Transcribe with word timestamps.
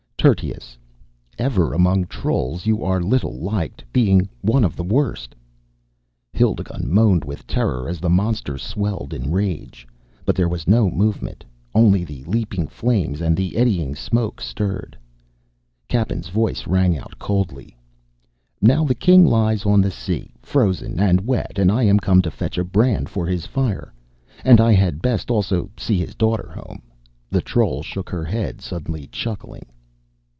Tertius, 0.21 0.77
ever 1.39 1.73
among 1.73 2.05
trolls 2.05 2.67
you 2.67 2.83
are 2.83 3.01
little 3.01 3.39
liked, 3.39 3.83
being 3.91 4.29
one 4.41 4.63
of 4.63 4.75
the 4.75 4.83
worst." 4.83 5.33
Hildigund 6.31 6.89
moaned 6.91 7.25
with 7.25 7.47
terror 7.47 7.89
as 7.89 7.99
the 7.99 8.07
monster 8.07 8.55
swelled 8.59 9.15
in 9.15 9.31
rage. 9.31 9.87
But 10.23 10.35
there 10.35 10.47
was 10.47 10.67
no 10.67 10.91
movement. 10.91 11.43
Only 11.73 12.03
the 12.03 12.23
leaping 12.25 12.67
flames 12.67 13.19
and 13.19 13.35
the 13.35 13.57
eddying 13.57 13.95
smoke 13.95 14.41
stirred. 14.41 14.95
Cappen's 15.89 16.29
voice 16.29 16.67
rang 16.67 16.95
out, 16.95 17.17
coldly: 17.17 17.75
"Now 18.61 18.85
the 18.85 18.93
king 18.93 19.25
lies 19.25 19.65
on 19.65 19.81
the 19.81 19.89
sea, 19.89 20.35
frozen 20.43 20.99
and 20.99 21.21
wet, 21.25 21.57
and 21.57 21.71
I 21.71 21.81
am 21.81 21.97
come 21.97 22.21
to 22.21 22.29
fetch 22.29 22.59
a 22.59 22.63
brand 22.63 23.09
for 23.09 23.25
his 23.25 23.47
fire. 23.47 23.91
And 24.45 24.61
I 24.61 24.73
had 24.73 25.01
best 25.01 25.31
also 25.31 25.71
see 25.79 25.97
his 25.97 26.13
daughter 26.13 26.51
home." 26.51 26.83
The 27.31 27.41
troll 27.41 27.81
shook 27.81 28.11
her 28.11 28.23
head, 28.25 28.61
suddenly 28.61 29.07
chuckling. 29.11 29.63